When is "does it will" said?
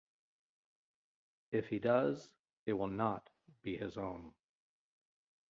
1.77-2.87